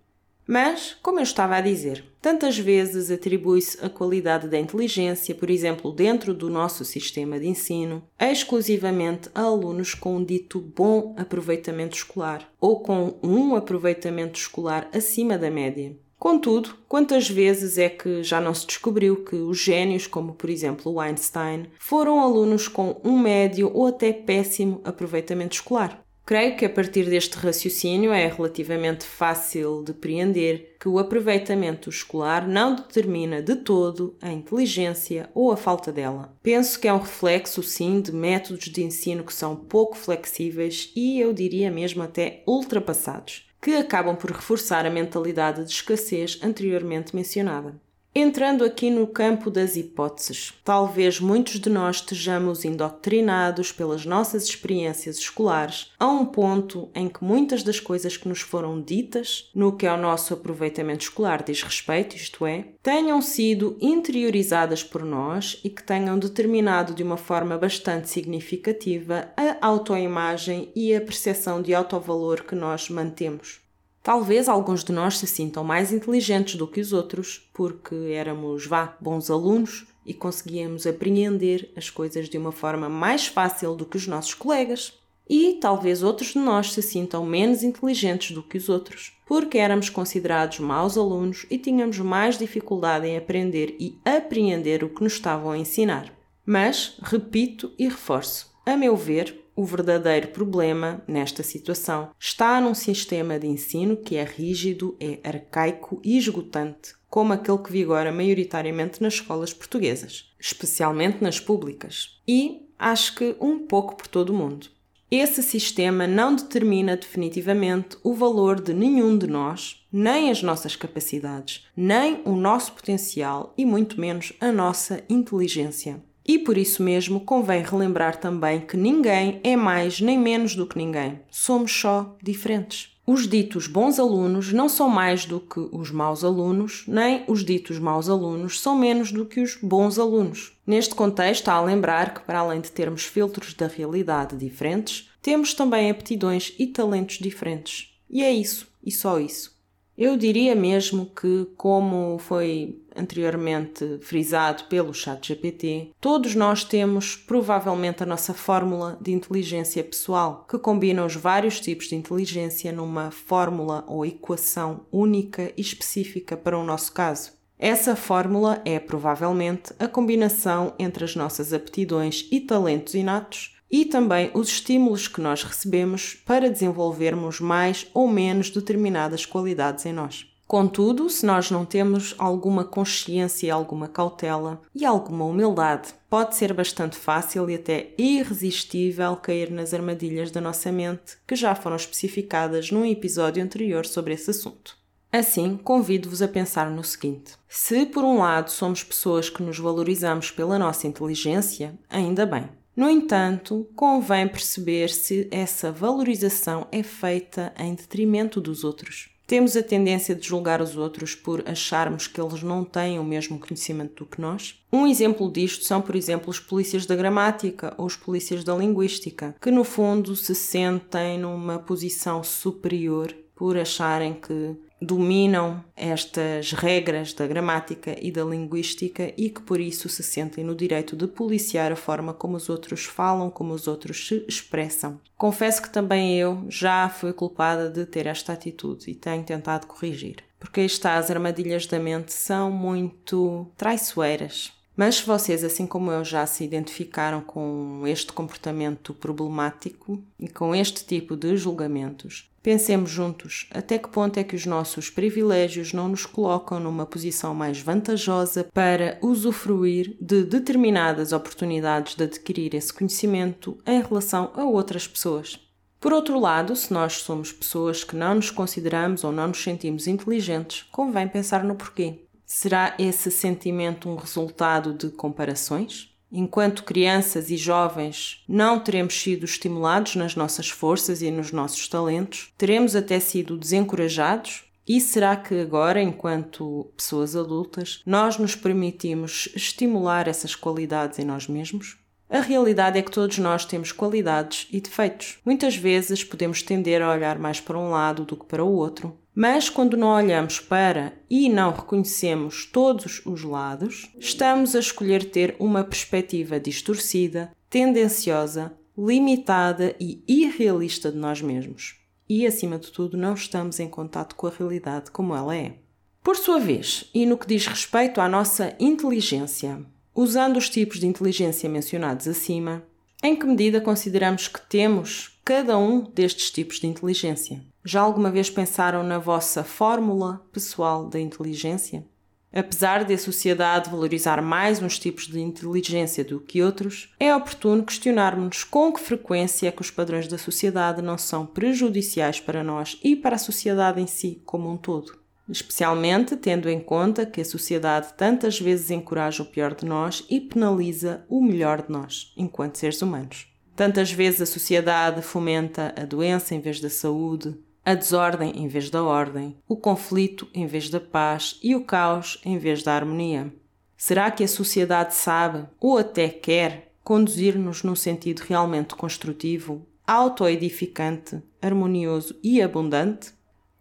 Mas, 0.45 0.97
como 1.01 1.21
eu 1.21 1.23
estava 1.23 1.55
a 1.55 1.61
dizer, 1.61 2.05
tantas 2.21 2.59
vezes 2.59 3.11
atribui-se 3.11 3.85
a 3.85 3.89
qualidade 3.89 4.49
da 4.49 4.59
inteligência, 4.59 5.35
por 5.35 5.51
exemplo, 5.51 5.93
dentro 5.93 6.35
do 6.35 6.51
nosso 6.51 6.85
sistema 6.85 7.39
de 7.39 7.49
ensino, 7.49 8.03
exclusivamente 8.19 9.31
a 9.35 9.43
alunos 9.43 9.95
com 9.95 10.17
um 10.17 10.25
dito 10.25 10.61
bom 10.61 11.15
aproveitamento 11.17 11.97
escolar 11.97 12.49
ou 12.61 12.81
com 12.81 13.19
um 13.23 13.55
aproveitamento 13.55 14.39
escolar 14.39 14.89
acima 14.93 15.39
da 15.39 15.51
média. 15.51 15.97
Contudo, 16.21 16.77
quantas 16.87 17.31
vezes 17.31 17.79
é 17.79 17.89
que 17.89 18.23
já 18.23 18.43
não 18.43 18.53
se 18.53 18.67
descobriu 18.67 19.25
que 19.25 19.37
os 19.37 19.59
gênios, 19.59 20.07
como 20.07 20.35
por 20.35 20.51
exemplo 20.51 20.93
o 20.93 21.01
Einstein, 21.01 21.71
foram 21.79 22.21
alunos 22.21 22.69
com 22.69 23.01
um 23.03 23.19
médio 23.19 23.71
ou 23.73 23.87
até 23.87 24.13
péssimo 24.13 24.83
aproveitamento 24.85 25.55
escolar? 25.55 26.05
Creio 26.31 26.57
que 26.57 26.65
a 26.65 26.71
partir 26.71 27.11
deste 27.11 27.37
raciocínio 27.37 28.13
é 28.13 28.29
relativamente 28.29 29.05
fácil 29.05 29.83
de 29.83 29.93
preender 29.93 30.77
que 30.79 30.89
o 30.89 31.01
aproveitamento 31.01 31.91
escolar 31.91 32.47
não 32.47 32.77
determina 32.77 33.43
de 33.43 33.57
todo 33.57 34.15
a 34.23 34.31
inteligência 34.31 35.29
ou 35.35 35.51
a 35.51 35.57
falta 35.57 35.91
dela. 35.91 36.33
Penso 36.41 36.79
que 36.79 36.87
é 36.87 36.93
um 36.93 37.01
reflexo, 37.01 37.65
sim, 37.65 38.01
de 38.01 38.13
métodos 38.13 38.67
de 38.67 38.81
ensino 38.81 39.25
que 39.25 39.35
são 39.35 39.57
pouco 39.57 39.97
flexíveis 39.97 40.93
e 40.95 41.19
eu 41.19 41.33
diria 41.33 41.69
mesmo 41.69 42.01
até 42.01 42.45
ultrapassados, 42.47 43.51
que 43.61 43.75
acabam 43.75 44.15
por 44.15 44.31
reforçar 44.31 44.87
a 44.87 44.91
mentalidade 44.91 45.65
de 45.65 45.73
escassez 45.73 46.39
anteriormente 46.45 47.13
mencionada. 47.13 47.75
Entrando 48.13 48.65
aqui 48.65 48.91
no 48.91 49.07
campo 49.07 49.53
das 49.53 49.77
hipóteses, 49.77 50.53
talvez 50.65 51.21
muitos 51.21 51.61
de 51.61 51.71
nós 51.71 51.97
estejamos 51.97 52.65
indoctrinados 52.65 53.71
pelas 53.71 54.05
nossas 54.05 54.47
experiências 54.47 55.17
escolares 55.17 55.93
a 55.97 56.09
um 56.09 56.27
ponto 56.27 56.91
em 56.93 57.09
que 57.09 57.23
muitas 57.23 57.63
das 57.63 57.79
coisas 57.79 58.17
que 58.17 58.29
nos 58.29 58.41
foram 58.41 58.83
ditas 58.83 59.49
no 59.55 59.77
que 59.77 59.87
ao 59.87 59.97
nosso 59.97 60.35
aproveitamento 60.35 61.05
escolar 61.05 61.45
diz 61.45 61.63
respeito, 61.63 62.17
isto 62.17 62.45
é, 62.45 62.71
tenham 62.83 63.23
sido 63.23 63.79
interiorizadas 63.81 64.83
por 64.83 65.05
nós 65.05 65.61
e 65.63 65.71
que 65.71 65.85
tenham 65.85 66.19
determinado 66.19 66.93
de 66.93 67.05
uma 67.05 67.17
forma 67.17 67.57
bastante 67.57 68.11
significativa 68.11 69.29
a 69.37 69.65
autoimagem 69.65 70.73
e 70.75 70.93
a 70.93 71.01
percepção 71.01 71.63
de 71.63 71.73
autovalor 71.73 72.43
que 72.43 72.57
nós 72.57 72.91
mantemos. 72.91 73.61
Talvez 74.03 74.49
alguns 74.49 74.83
de 74.83 74.93
nós 74.93 75.19
se 75.19 75.27
sintam 75.27 75.63
mais 75.63 75.93
inteligentes 75.93 76.55
do 76.55 76.67
que 76.67 76.81
os 76.81 76.93
outros, 76.93 77.49
porque 77.53 77.95
éramos, 78.15 78.67
vá, 78.67 78.97
bons 78.99 79.31
alunos 79.31 79.87
e 80.07 80.15
conseguíamos 80.15 80.87
apreender 80.87 81.71
as 81.77 81.91
coisas 81.91 82.29
de 82.29 82.39
uma 82.39 82.51
forma 82.51 82.89
mais 82.89 83.27
fácil 83.27 83.75
do 83.77 83.85
que 83.85 83.99
os 83.99 84.07
nossos 84.07 84.33
colegas. 84.33 84.95
E 85.29 85.59
talvez 85.61 86.03
outros 86.03 86.31
de 86.31 86.39
nós 86.39 86.73
se 86.73 86.83
sintam 86.83 87.25
menos 87.25 87.63
inteligentes 87.63 88.35
do 88.35 88.43
que 88.43 88.57
os 88.57 88.69
outros, 88.69 89.13
porque 89.27 89.59
éramos 89.59 89.89
considerados 89.89 90.59
maus 90.59 90.97
alunos 90.97 91.47
e 91.51 91.59
tínhamos 91.59 91.99
mais 91.99 92.37
dificuldade 92.37 93.07
em 93.07 93.17
aprender 93.17 93.77
e 93.79 93.97
apreender 94.05 94.83
o 94.83 94.89
que 94.89 95.05
nos 95.05 95.13
estavam 95.13 95.53
a 95.53 95.59
ensinar. 95.59 96.13
Mas, 96.45 96.99
repito 97.03 97.71
e 97.79 97.85
reforço, 97.87 98.51
a 98.67 98.77
meu 98.77 98.97
ver, 98.97 99.40
o 99.55 99.65
verdadeiro 99.65 100.29
problema 100.29 101.03
nesta 101.07 101.43
situação 101.43 102.11
está 102.19 102.61
num 102.61 102.75
sistema 102.75 103.39
de 103.39 103.47
ensino 103.47 103.97
que 103.97 104.17
é 104.17 104.25
rígido, 104.25 104.97
é 105.01 105.19
arcaico 105.23 106.01
e 106.05 106.17
esgotante, 106.17 106.95
como 107.09 107.33
aquele 107.33 107.59
que 107.59 107.73
vigora 107.73 108.13
maioritariamente 108.13 109.03
nas 109.03 109.15
escolas 109.15 109.53
portuguesas, 109.53 110.33
especialmente 110.39 111.23
nas 111.23 111.41
públicas, 111.41 112.21
e 112.27 112.69
acho 112.79 113.15
que 113.17 113.37
um 113.41 113.59
pouco 113.67 113.97
por 113.97 114.07
todo 114.07 114.31
o 114.31 114.37
mundo. 114.37 114.69
Esse 115.11 115.43
sistema 115.43 116.07
não 116.07 116.37
determina 116.37 116.97
definitivamente 116.97 117.97
o 118.05 118.15
valor 118.15 118.61
de 118.61 118.73
nenhum 118.73 119.19
de 119.19 119.27
nós, 119.27 119.85
nem 119.93 120.31
as 120.31 120.41
nossas 120.41 120.77
capacidades, 120.77 121.67
nem 121.77 122.23
o 122.25 122.37
nosso 122.37 122.73
potencial 122.73 123.53
e 123.59 123.65
muito 123.65 124.01
menos 124.01 124.33
a 124.41 124.53
nossa 124.53 125.03
inteligência. 125.09 126.01
E 126.31 126.39
por 126.39 126.57
isso 126.57 126.81
mesmo 126.81 127.19
convém 127.19 127.61
relembrar 127.61 128.17
também 128.17 128.61
que 128.61 128.77
ninguém 128.77 129.41
é 129.43 129.57
mais 129.57 130.01
nem 130.01 130.17
menos 130.17 130.55
do 130.55 130.65
que 130.65 130.79
ninguém. 130.79 131.19
Somos 131.29 131.73
só 131.73 132.17
diferentes. 132.23 132.97
Os 133.05 133.27
ditos 133.27 133.67
bons 133.67 133.99
alunos 133.99 134.53
não 134.53 134.69
são 134.69 134.89
mais 134.89 135.27
do 135.27 135.41
que 135.41 135.59
os 135.73 135.91
maus 135.91 136.23
alunos, 136.23 136.85
nem 136.87 137.25
os 137.27 137.45
ditos 137.45 137.81
maus 137.81 138.09
alunos 138.09 138.61
são 138.61 138.79
menos 138.79 139.11
do 139.11 139.27
que 139.27 139.41
os 139.41 139.57
bons 139.57 139.99
alunos. 139.99 140.53
Neste 140.65 140.95
contexto, 140.95 141.49
há 141.49 141.55
a 141.55 141.63
lembrar 141.63 142.15
que, 142.15 142.21
para 142.21 142.39
além 142.39 142.61
de 142.61 142.71
termos 142.71 143.03
filtros 143.03 143.53
da 143.53 143.67
realidade 143.67 144.37
diferentes, 144.37 145.11
temos 145.21 145.53
também 145.53 145.91
aptidões 145.91 146.55
e 146.61 146.69
talentos 146.69 147.19
diferentes. 147.19 147.89
E 148.09 148.23
é 148.23 148.31
isso, 148.33 148.69
e 148.85 148.93
só 148.93 149.19
isso. 149.19 149.59
Eu 149.99 150.17
diria 150.17 150.55
mesmo 150.55 151.07
que, 151.07 151.49
como 151.57 152.19
foi 152.19 152.81
anteriormente 152.97 153.99
frisado 154.01 154.65
pelo 154.65 154.95
ChatGPT, 154.95 155.91
todos 156.01 156.35
nós 156.35 156.65
temos 156.65 157.17
provavelmente 157.17 158.03
a 158.03 158.07
nossa 158.07 158.35
fórmula 158.35 158.99
de 159.01 159.13
inteligência 159.13 159.83
pessoal, 159.83 160.47
que 160.49 160.59
combina 160.59 161.05
os 161.05 161.15
vários 161.15 161.61
tipos 161.61 161.89
de 161.89 161.95
inteligência 161.95 162.73
numa 162.73 163.11
fórmula 163.11 163.85
ou 163.87 164.05
equação 164.05 164.87
única 164.91 165.53
e 165.57 165.61
específica 165.61 166.37
para 166.37 166.59
o 166.59 166.65
nosso 166.65 166.93
caso. 166.93 167.33
Essa 167.59 167.95
fórmula 167.95 168.63
é 168.65 168.79
provavelmente 168.79 169.75
a 169.79 169.87
combinação 169.87 170.73
entre 170.79 171.05
as 171.05 171.15
nossas 171.15 171.53
aptidões 171.53 172.27
e 172.33 172.41
talentos 172.41 172.95
inatos 172.95 173.55
e 173.71 173.85
também 173.85 174.31
os 174.35 174.49
estímulos 174.49 175.07
que 175.07 175.21
nós 175.21 175.45
recebemos 175.45 176.15
para 176.27 176.51
desenvolvermos 176.51 177.39
mais 177.39 177.87
ou 177.95 178.09
menos 178.09 178.51
determinadas 178.51 179.25
qualidades 179.25 179.87
em 179.87 179.93
nós. 179.93 180.27
Contudo, 180.51 181.09
se 181.09 181.25
nós 181.25 181.49
não 181.49 181.65
temos 181.65 182.13
alguma 182.19 182.65
consciência, 182.65 183.55
alguma 183.55 183.87
cautela 183.87 184.61
e 184.75 184.85
alguma 184.85 185.25
humildade, 185.25 185.95
pode 186.09 186.35
ser 186.35 186.53
bastante 186.53 186.97
fácil 186.97 187.49
e 187.49 187.55
até 187.55 187.95
irresistível 187.97 189.15
cair 189.15 189.49
nas 189.49 189.73
armadilhas 189.73 190.33
da 190.33 190.41
nossa 190.41 190.73
mente, 190.73 191.19
que 191.25 191.37
já 191.37 191.55
foram 191.55 191.77
especificadas 191.77 192.73
num 192.73 192.85
episódio 192.85 193.41
anterior 193.41 193.87
sobre 193.87 194.15
esse 194.15 194.33
assunto. 194.33 194.77
Assim, 195.13 195.57
convido-vos 195.57 196.21
a 196.21 196.27
pensar 196.27 196.69
no 196.69 196.83
seguinte: 196.83 197.35
se 197.49 197.87
por 197.87 198.03
um 198.03 198.19
lado 198.19 198.51
somos 198.51 198.83
pessoas 198.83 199.31
que 199.31 199.45
nos 199.45 199.57
valorizamos 199.57 200.33
pela 200.33 200.59
nossa 200.59 200.89
inteligência, 200.89 201.79
ainda 201.89 202.27
bem. 202.27 202.49
No 202.75 202.91
entanto, 202.91 203.69
convém 203.77 204.27
perceber 204.27 204.89
se 204.89 205.29
essa 205.31 205.71
valorização 205.71 206.67
é 206.73 206.83
feita 206.83 207.53
em 207.57 207.73
detrimento 207.73 208.41
dos 208.41 208.65
outros. 208.65 209.10
Temos 209.31 209.57
a 209.57 209.63
tendência 209.63 210.13
de 210.13 210.27
julgar 210.27 210.61
os 210.61 210.77
outros 210.77 211.15
por 211.15 211.49
acharmos 211.49 212.09
que 212.09 212.21
eles 212.21 212.43
não 212.43 212.65
têm 212.65 212.99
o 212.99 213.05
mesmo 213.05 213.39
conhecimento 213.39 214.03
do 214.03 214.11
que 214.11 214.21
nós. 214.21 214.61
Um 214.73 214.89
exemplo 214.89 215.31
disto 215.31 215.65
são, 215.65 215.81
por 215.81 215.95
exemplo, 215.95 216.31
os 216.31 216.41
polícias 216.41 216.85
da 216.85 216.97
gramática 216.97 217.73
ou 217.79 217.87
os 217.87 217.95
polícias 217.95 218.43
da 218.43 218.57
linguística, 218.57 219.37
que 219.41 219.53
no 219.53 219.63
fundo 219.63 220.17
se 220.17 220.35
sentem 220.35 221.17
numa 221.17 221.61
posição 221.61 222.25
superior 222.25 223.15
por 223.37 223.57
acharem 223.57 224.15
que 224.15 224.57
dominam 224.81 225.63
estas 225.77 226.53
regras 226.53 227.13
da 227.13 227.27
gramática 227.27 227.97
e 228.01 228.11
da 228.11 228.25
linguística 228.25 229.13
e 229.17 229.29
que 229.29 229.43
por 229.43 229.61
isso 229.61 229.89
se 229.89 230.03
sentem 230.03 230.43
no 230.43 230.55
direito 230.55 230.97
de 230.97 231.07
policiar 231.07 231.71
a 231.71 231.77
forma 231.77 232.15
como 232.15 232.37
os 232.37 232.49
outros 232.49 232.85
falam, 232.85 233.31
como 233.31 233.53
os 233.53 233.69
outros 233.69 234.09
se 234.09 234.25
expressam. 234.27 235.01
Confesso 235.17 235.61
que 235.61 235.71
também 235.71 236.17
eu 236.17 236.47
já 236.49 236.89
fui 236.89 237.13
culpada 237.13 237.69
de 237.69 237.85
ter 237.85 238.07
esta 238.07 238.33
atitude 238.33 238.91
e 238.91 238.95
tenho 238.95 239.23
tentado 239.23 239.67
corrigir. 239.67 240.25
Porque 240.39 240.61
aí 240.61 240.67
está, 240.67 240.97
as 240.97 241.11
armadilhas 241.11 241.67
da 241.67 241.79
mente 241.79 242.15
são 242.15 242.51
muito 242.51 243.47
traiçoeiras. 243.59 244.53
Mas 244.75 244.95
se 244.95 245.07
vocês, 245.07 245.45
assim 245.45 245.67
como 245.67 245.91
eu, 245.91 246.03
já 246.03 246.25
se 246.25 246.43
identificaram 246.43 247.21
com 247.21 247.83
este 247.87 248.15
comportamento 248.15 248.95
problemático 248.95 250.03
e 250.19 250.27
com 250.27 250.55
este 250.55 250.83
tipo 250.87 251.15
de 251.15 251.37
julgamentos, 251.37 252.30
pensemos 252.43 252.91
juntos 252.91 253.47
até 253.51 253.79
que 253.79 253.89
ponto 253.89 254.19
é 254.19 254.25
que 254.25 254.37
os 254.37 254.47
nossos 254.47 254.91
privilégios 254.91 255.73
não 255.73 255.89
nos 255.89 256.07
colocam 256.07 256.59
numa 256.59 256.87
posição 256.87 257.35
mais 257.35 257.61
vantajosa 257.61 258.49
para 258.53 258.99
usufruir 259.03 259.97
de 260.01 260.25
determinadas 260.25 261.13
oportunidades 261.13 261.95
de 261.95 262.05
adquirir 262.05 262.55
esse 262.55 262.73
conhecimento 262.73 263.59
em 263.67 263.83
relação 263.83 264.31
a 264.35 264.45
outras 264.45 264.87
pessoas. 264.87 265.39
Por 265.81 265.95
outro 265.95 266.21
lado, 266.21 266.55
se 266.55 266.73
nós 266.73 266.95
somos 266.95 267.33
pessoas 267.33 267.83
que 267.83 267.97
não 267.97 268.17
nos 268.17 268.31
consideramos 268.31 269.03
ou 269.03 269.11
não 269.11 269.29
nos 269.29 269.43
sentimos 269.43 269.87
inteligentes, 269.87 270.63
convém 270.71 271.09
pensar 271.09 271.43
no 271.43 271.55
porquê. 271.55 272.05
Será 272.27 272.75
esse 272.79 273.11
sentimento 273.11 273.89
um 273.89 273.97
resultado 273.97 274.75
de 274.75 274.91
comparações? 274.91 275.90
Enquanto 276.13 276.65
crianças 276.65 277.31
e 277.31 277.37
jovens, 277.37 278.25
não 278.29 278.59
teremos 278.59 279.01
sido 279.01 279.25
estimulados 279.25 279.95
nas 279.95 280.17
nossas 280.17 280.51
forças 280.51 281.03
e 281.03 281.11
nos 281.11 281.31
nossos 281.31 281.69
talentos? 281.69 282.33
Teremos 282.37 282.75
até 282.75 282.99
sido 282.99 283.39
desencorajados? 283.39 284.45
E 284.67 284.81
será 284.81 285.17
que 285.17 285.41
agora, 285.41 285.81
enquanto 285.81 286.71
pessoas 286.77 287.15
adultas, 287.15 287.83
nós 287.87 288.19
nos 288.19 288.35
permitimos 288.35 289.29
estimular 289.35 290.09
essas 290.09 290.35
qualidades 290.35 290.99
em 290.99 291.05
nós 291.05 291.29
mesmos? 291.29 291.77
A 292.09 292.21
realidade 292.21 292.77
é 292.77 292.83
que 292.83 292.91
todos 292.91 293.19
nós 293.19 293.45
temos 293.45 293.71
qualidades 293.71 294.49
e 294.51 294.61
defeitos. 294.61 295.19
Muitas 295.25 295.55
vezes 295.55 296.03
podemos 296.03 296.43
tender 296.43 296.83
a 296.83 296.93
olhar 296.93 297.21
mais 297.21 297.41
para 297.41 297.57
um 297.57 297.71
lado 297.71 298.05
do 298.05 298.17
que 298.17 298.27
para 298.27 298.45
o 298.45 298.53
outro, 298.53 298.99
mas 299.21 299.51
quando 299.51 299.77
não 299.77 299.89
olhamos 299.89 300.41
para 300.41 300.95
e 301.11 301.29
não 301.29 301.53
reconhecemos 301.53 302.47
todos 302.47 303.03
os 303.05 303.23
lados, 303.23 303.95
estamos 303.99 304.57
a 304.57 304.59
escolher 304.59 305.11
ter 305.11 305.37
uma 305.39 305.63
perspectiva 305.63 306.41
distorcida, 306.41 307.31
tendenciosa, 307.51 308.57
limitada 308.79 309.77
e 309.79 310.03
irrealista 310.09 310.91
de 310.91 310.97
nós 310.97 311.21
mesmos. 311.21 311.77
E, 312.09 312.27
acima 312.27 312.59
de 312.59 312.73
tudo, 312.73 312.97
não 312.97 313.13
estamos 313.13 313.61
em 313.61 313.69
contato 313.69 314.17
com 314.17 314.27
a 314.27 314.31
realidade 314.31 314.91
como 314.91 315.15
ela 315.15 315.37
é. 315.37 315.59
Por 316.03 316.17
sua 316.17 316.41
vez, 316.41 316.89
e 316.95 317.05
no 317.05 317.19
que 317.19 317.27
diz 317.27 317.47
respeito 317.47 318.01
à 318.01 318.09
nossa 318.09 318.57
inteligência, 318.59 319.63
usando 319.95 320.39
os 320.39 320.49
tipos 320.49 320.81
de 320.81 320.87
inteligência 320.87 321.47
mencionados 321.47 322.09
acima, 322.09 322.65
em 323.03 323.15
que 323.15 323.27
medida 323.27 323.61
consideramos 323.61 324.29
que 324.29 324.41
temos 324.49 325.21
cada 325.23 325.59
um 325.59 325.83
destes 325.83 326.31
tipos 326.31 326.59
de 326.59 326.67
inteligência? 326.67 327.50
Já 327.65 327.83
alguma 327.83 328.11
vez 328.11 328.31
pensaram 328.31 328.83
na 328.83 328.99
vossa 328.99 329.45
fórmula 329.45 330.27
pessoal 330.33 330.87
da 330.87 330.99
inteligência? 330.99 331.85
Apesar 332.33 332.85
de 332.85 332.95
a 332.95 332.99
sociedade 332.99 333.69
valorizar 333.69 334.23
mais 334.23 334.63
uns 334.63 334.79
tipos 334.79 335.07
de 335.07 335.21
inteligência 335.21 336.05
do 336.05 336.21
que 336.21 336.41
outros, 336.43 336.95
é 336.99 337.15
oportuno 337.15 337.65
questionarmos 337.65 338.45
com 338.45 338.73
que 338.73 338.81
frequência 338.81 339.49
é 339.49 339.51
que 339.51 339.61
os 339.61 339.71
padrões 339.71 340.07
da 340.07 340.17
sociedade 340.17 340.81
não 340.81 340.97
são 340.97 341.27
prejudiciais 341.27 342.21
para 342.21 342.45
nós 342.45 342.79
e 342.83 342.97
para 342.97 343.17
a 343.17 343.19
sociedade 343.19 343.81
em 343.81 343.87
si 343.87 344.23
como 344.25 344.49
um 344.49 344.57
todo. 344.57 344.99
Especialmente 345.29 346.17
tendo 346.17 346.49
em 346.49 346.61
conta 346.61 347.05
que 347.05 347.21
a 347.21 347.25
sociedade 347.25 347.93
tantas 347.95 348.41
vezes 348.41 348.71
encoraja 348.71 349.23
o 349.23 349.27
pior 349.27 349.55
de 349.55 349.67
nós 349.67 350.05
e 350.09 350.21
penaliza 350.21 351.05
o 351.09 351.23
melhor 351.23 351.63
de 351.63 351.71
nós, 351.71 352.13
enquanto 352.17 352.57
seres 352.57 352.81
humanos. 352.81 353.27
Tantas 353.55 353.93
vezes 353.93 354.23
a 354.23 354.27
sociedade 354.27 355.03
fomenta 355.03 355.75
a 355.77 355.85
doença 355.85 356.35
em 356.35 356.41
vez 356.41 356.61
da 356.61 356.71
saúde, 356.71 357.37
a 357.71 357.75
desordem 357.77 358.33
em 358.35 358.49
vez 358.49 358.69
da 358.69 358.83
ordem, 358.83 359.37
o 359.47 359.57
conflito 359.57 360.27
em 360.35 360.45
vez 360.45 360.69
da 360.69 360.81
paz 360.81 361.39
e 361.41 361.55
o 361.55 361.65
caos 361.65 362.21
em 362.25 362.37
vez 362.37 362.65
da 362.65 362.75
harmonia. 362.75 363.33
Será 363.77 364.11
que 364.11 364.25
a 364.25 364.29
sociedade 364.29 364.93
sabe, 364.93 365.47
ou 365.61 365.79
até 365.79 366.09
quer, 366.09 366.73
conduzir-nos 366.83 367.63
num 367.63 367.77
sentido 367.77 368.23
realmente 368.29 368.75
construtivo, 368.75 369.65
autoedificante, 369.87 371.23
harmonioso 371.41 372.19
e 372.25 372.43
abundante? 372.43 373.15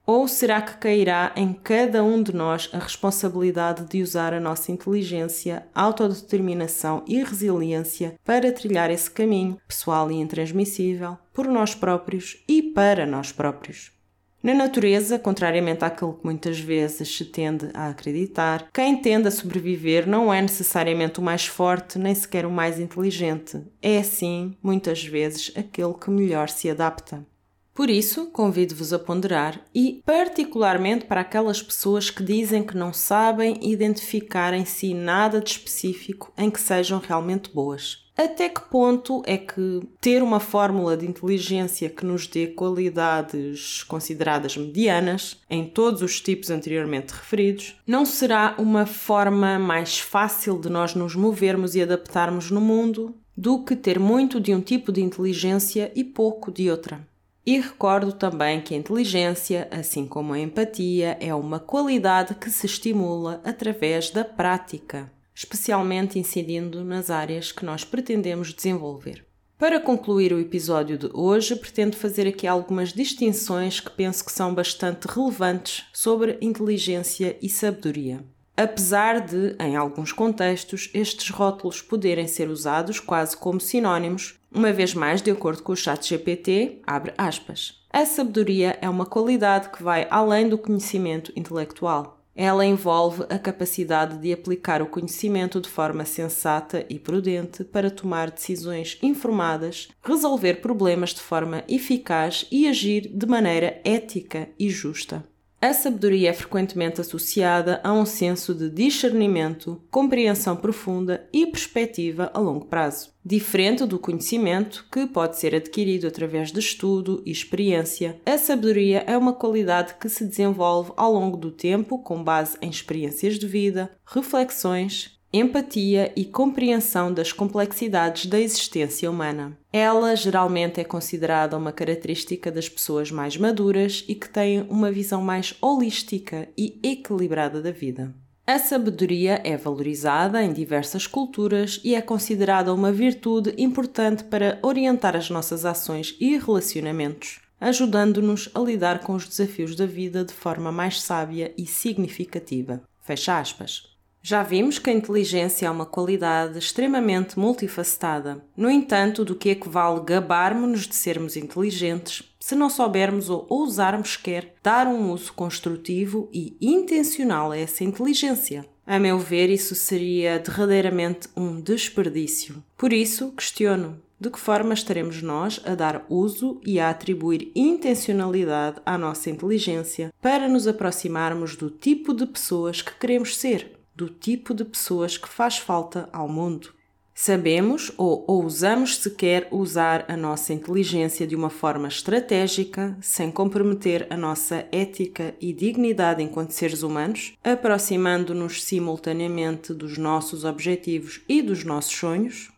Ou 0.07 0.27
será 0.27 0.59
que 0.59 0.77
cairá 0.77 1.31
em 1.35 1.53
cada 1.53 2.03
um 2.03 2.23
de 2.23 2.33
nós 2.33 2.67
a 2.73 2.79
responsabilidade 2.79 3.85
de 3.85 4.01
usar 4.01 4.33
a 4.33 4.39
nossa 4.39 4.71
inteligência, 4.71 5.67
autodeterminação 5.75 7.03
e 7.07 7.23
resiliência 7.23 8.15
para 8.25 8.51
trilhar 8.51 8.89
esse 8.89 9.11
caminho 9.11 9.61
pessoal 9.67 10.09
e 10.09 10.15
intransmissível 10.15 11.15
por 11.31 11.47
nós 11.47 11.75
próprios 11.75 12.43
e 12.47 12.63
para 12.63 13.05
nós 13.05 13.31
próprios? 13.31 13.98
Na 14.41 14.53
natureza, 14.53 15.19
contrariamente 15.19 15.83
àquilo 15.83 16.13
que 16.13 16.23
muitas 16.23 16.57
vezes 16.59 17.13
se 17.13 17.25
tende 17.25 17.69
a 17.73 17.89
acreditar, 17.89 18.69
quem 18.73 18.95
tende 18.95 19.27
a 19.27 19.31
sobreviver 19.31 20.07
não 20.07 20.33
é 20.33 20.41
necessariamente 20.41 21.19
o 21.19 21.23
mais 21.23 21.45
forte 21.45 21.99
nem 21.99 22.15
sequer 22.15 22.45
o 22.45 22.51
mais 22.51 22.79
inteligente. 22.79 23.61
É, 23.81 24.01
sim, 24.01 24.55
muitas 24.63 25.03
vezes, 25.03 25.51
aquele 25.57 25.93
que 25.93 26.09
melhor 26.09 26.47
se 26.47 26.69
adapta. 26.69 27.25
Por 27.73 27.89
isso, 27.89 28.27
convido-vos 28.27 28.91
a 28.91 28.99
ponderar 28.99 29.61
e, 29.73 30.01
particularmente 30.05 31.05
para 31.05 31.21
aquelas 31.21 31.61
pessoas 31.61 32.09
que 32.09 32.21
dizem 32.21 32.61
que 32.61 32.75
não 32.75 32.91
sabem 32.91 33.57
identificar 33.61 34.53
em 34.53 34.65
si 34.65 34.93
nada 34.93 35.39
de 35.39 35.51
específico 35.51 36.31
em 36.37 36.49
que 36.49 36.59
sejam 36.59 36.99
realmente 36.99 37.49
boas. 37.53 38.08
Até 38.21 38.49
que 38.49 38.59
ponto 38.59 39.23
é 39.25 39.37
que 39.37 39.79
ter 40.01 40.21
uma 40.21 40.41
fórmula 40.41 40.97
de 40.97 41.07
inteligência 41.07 41.89
que 41.89 42.05
nos 42.05 42.27
dê 42.27 42.47
qualidades 42.47 43.81
consideradas 43.83 44.57
medianas, 44.57 45.37
em 45.49 45.65
todos 45.65 46.01
os 46.01 46.19
tipos 46.19 46.49
anteriormente 46.49 47.13
referidos, 47.13 47.77
não 47.87 48.03
será 48.03 48.55
uma 48.57 48.85
forma 48.85 49.57
mais 49.57 49.99
fácil 49.99 50.59
de 50.59 50.67
nós 50.67 50.93
nos 50.93 51.15
movermos 51.15 51.75
e 51.75 51.81
adaptarmos 51.81 52.51
no 52.51 52.59
mundo 52.59 53.15
do 53.37 53.63
que 53.63 53.73
ter 53.73 53.97
muito 53.97 54.37
de 54.37 54.53
um 54.53 54.59
tipo 54.59 54.91
de 54.91 55.01
inteligência 55.01 55.89
e 55.95 56.03
pouco 56.03 56.51
de 56.51 56.69
outra? 56.69 57.07
E 57.45 57.57
recordo 57.57 58.11
também 58.11 58.59
que 58.59 58.73
a 58.73 58.77
inteligência, 58.77 59.69
assim 59.71 60.05
como 60.05 60.33
a 60.33 60.39
empatia, 60.39 61.17
é 61.21 61.33
uma 61.33 61.57
qualidade 61.57 62.35
que 62.35 62.49
se 62.49 62.65
estimula 62.65 63.39
através 63.45 64.09
da 64.09 64.25
prática, 64.25 65.09
especialmente 65.39 66.19
incidindo 66.19 66.83
nas 66.83 67.09
áreas 67.09 67.49
que 67.49 67.63
nós 67.63 67.85
pretendemos 67.85 68.53
desenvolver. 68.53 69.25
Para 69.57 69.79
concluir 69.79 70.33
o 70.33 70.39
episódio 70.39 70.97
de 70.97 71.09
hoje, 71.13 71.55
pretendo 71.55 71.95
fazer 71.95 72.27
aqui 72.27 72.45
algumas 72.45 72.91
distinções 72.91 73.79
que 73.79 73.89
penso 73.89 74.25
que 74.25 74.33
são 74.33 74.53
bastante 74.53 75.07
relevantes 75.07 75.85
sobre 75.93 76.37
inteligência 76.41 77.37
e 77.41 77.47
sabedoria 77.47 78.21
apesar 78.59 79.21
de, 79.21 79.55
em 79.57 79.77
alguns 79.77 80.11
contextos, 80.11 80.89
estes 80.93 81.29
rótulos 81.29 81.81
poderem 81.81 82.27
ser 82.27 82.49
usados 82.49 82.99
quase 82.99 83.37
como 83.37 83.61
sinónimos, 83.61 84.37
uma 84.51 84.73
vez 84.73 84.93
mais, 84.93 85.21
de 85.21 85.31
acordo 85.31 85.63
com 85.63 85.71
o 85.71 85.77
chat 85.77 86.05
GPT, 86.05 86.81
abre 86.85 87.13
aspas. 87.17 87.81
A 87.89 88.05
sabedoria 88.05 88.77
é 88.81 88.89
uma 88.89 89.05
qualidade 89.05 89.69
que 89.69 89.81
vai 89.81 90.05
além 90.11 90.49
do 90.49 90.57
conhecimento 90.57 91.31
intelectual. 91.37 92.18
Ela 92.41 92.65
envolve 92.65 93.25
a 93.27 93.37
capacidade 93.37 94.17
de 94.17 94.31
aplicar 94.31 94.81
o 94.81 94.87
conhecimento 94.87 95.59
de 95.59 95.67
forma 95.67 96.05
sensata 96.05 96.85
e 96.89 96.97
prudente 96.97 97.65
para 97.65 97.91
tomar 97.91 98.31
decisões 98.31 98.97
informadas, 99.03 99.89
resolver 100.01 100.61
problemas 100.61 101.09
de 101.09 101.19
forma 101.19 101.65
eficaz 101.67 102.47
e 102.49 102.65
agir 102.65 103.09
de 103.13 103.25
maneira 103.25 103.81
ética 103.83 104.47
e 104.57 104.69
justa. 104.69 105.21
A 105.61 105.73
sabedoria 105.73 106.29
é 106.29 106.33
frequentemente 106.33 107.01
associada 107.01 107.81
a 107.83 107.91
um 107.91 108.05
senso 108.05 108.55
de 108.55 108.69
discernimento, 108.69 109.81
compreensão 109.91 110.55
profunda 110.55 111.27
e 111.33 111.45
perspectiva 111.45 112.31
a 112.33 112.39
longo 112.39 112.65
prazo, 112.65 113.11
diferente 113.25 113.85
do 113.85 113.99
conhecimento 113.99 114.85
que 114.89 115.05
pode 115.05 115.37
ser 115.37 115.53
adquirido 115.53 116.07
através 116.07 116.49
de 116.49 116.59
estudo 116.59 117.21
e 117.25 117.31
experiência. 117.31 118.21
A 118.25 118.37
sabedoria 118.37 119.03
é 119.05 119.17
uma 119.17 119.33
qualidade 119.33 119.95
que 119.99 120.07
se 120.07 120.25
desenvolve 120.25 120.93
ao 120.95 121.11
longo 121.11 121.35
do 121.35 121.51
tempo 121.51 121.99
com 121.99 122.23
base 122.23 122.57
em 122.61 122.69
experiências 122.69 123.37
de 123.37 123.45
vida, 123.45 123.91
reflexões, 124.05 125.18
empatia 125.31 126.11
e 126.15 126.25
compreensão 126.25 127.13
das 127.13 127.31
complexidades 127.31 128.25
da 128.25 128.39
existência 128.39 129.09
humana. 129.09 129.57
Ela 129.71 130.15
geralmente 130.15 130.79
é 130.79 130.83
considerada 130.83 131.57
uma 131.57 131.71
característica 131.71 132.51
das 132.51 132.67
pessoas 132.67 133.11
mais 133.11 133.37
maduras 133.37 134.03
e 134.07 134.15
que 134.15 134.27
têm 134.27 134.65
uma 134.69 134.91
visão 134.91 135.21
mais 135.21 135.55
holística 135.61 136.47
e 136.57 136.79
equilibrada 136.83 137.61
da 137.61 137.71
vida. 137.71 138.13
A 138.47 138.57
sabedoria 138.57 139.39
é 139.43 139.55
valorizada 139.55 140.43
em 140.43 140.51
diversas 140.51 141.05
culturas 141.05 141.79
e 141.83 141.93
é 141.93 142.01
considerada 142.01 142.73
uma 142.73 142.91
virtude 142.91 143.53
importante 143.59 144.23
para 144.23 144.57
orientar 144.63 145.15
as 145.15 145.29
nossas 145.29 145.65
ações 145.65 146.15
e 146.19 146.35
relacionamentos, 146.35 147.41
ajudando-nos 147.61 148.49
a 148.55 148.59
lidar 148.59 149.01
com 149.01 149.13
os 149.13 149.27
desafios 149.27 149.75
da 149.75 149.85
vida 149.85 150.25
de 150.25 150.33
forma 150.33 150.71
mais 150.71 150.99
sábia 150.99 151.53
e 151.55 151.67
significativa. 151.67 152.81
Fecha 153.03 153.39
aspas. 153.39 153.88
Já 154.21 154.43
vimos 154.43 154.77
que 154.77 154.89
a 154.89 154.93
inteligência 154.93 155.65
é 155.65 155.69
uma 155.71 155.85
qualidade 155.85 156.59
extremamente 156.59 157.39
multifacetada. 157.39 158.43
No 158.55 158.69
entanto, 158.69 159.23
do 159.23 159.35
que 159.35 159.49
equivale 159.49 160.01
gabarmos-nos 160.03 160.87
de 160.87 160.95
sermos 160.95 161.37
inteligentes 161.37 162.23
se 162.39 162.55
não 162.55 162.69
soubermos 162.69 163.29
ou 163.29 163.45
ousarmos 163.49 164.13
sequer 164.13 164.55
dar 164.63 164.87
um 164.87 165.11
uso 165.11 165.33
construtivo 165.33 166.29
e 166.33 166.57
intencional 166.61 167.51
a 167.51 167.57
essa 167.57 167.83
inteligência? 167.83 168.65
A 168.85 168.97
meu 168.97 169.19
ver, 169.19 169.49
isso 169.49 169.75
seria 169.75 170.39
derradeiramente 170.39 171.29
um 171.35 171.61
desperdício. 171.61 172.63
Por 172.77 172.91
isso, 172.91 173.31
questiono: 173.31 174.01
de 174.19 174.29
que 174.29 174.39
forma 174.39 174.73
estaremos 174.73 175.21
nós 175.21 175.61
a 175.63 175.75
dar 175.75 176.05
uso 176.09 176.59
e 176.65 176.79
a 176.79 176.89
atribuir 176.89 177.51
intencionalidade 177.55 178.81
à 178.85 178.97
nossa 178.97 179.29
inteligência 179.29 180.11
para 180.21 180.49
nos 180.49 180.67
aproximarmos 180.67 181.55
do 181.55 181.69
tipo 181.69 182.13
de 182.13 182.25
pessoas 182.25 182.81
que 182.81 182.93
queremos 182.99 183.37
ser? 183.37 183.78
Do 183.99 184.07
tipo 184.07 184.53
de 184.53 184.63
pessoas 184.63 185.17
que 185.17 185.27
faz 185.27 185.57
falta 185.57 186.07
ao 186.13 186.29
mundo. 186.29 186.73
Sabemos 187.13 187.91
ou 187.97 188.23
ousamos 188.29 188.95
sequer 188.95 189.49
usar 189.51 190.05
a 190.07 190.15
nossa 190.15 190.53
inteligência 190.53 191.27
de 191.27 191.35
uma 191.35 191.49
forma 191.49 191.89
estratégica, 191.89 192.97
sem 193.01 193.29
comprometer 193.29 194.07
a 194.09 194.15
nossa 194.15 194.65
ética 194.71 195.35
e 195.41 195.51
dignidade 195.51 196.23
enquanto 196.23 196.51
seres 196.51 196.81
humanos, 196.81 197.33
aproximando-nos 197.43 198.63
simultaneamente 198.63 199.73
dos 199.73 199.97
nossos 199.97 200.45
objetivos 200.45 201.19
e 201.27 201.41
dos 201.41 201.65
nossos 201.65 201.91
sonhos? 201.91 202.53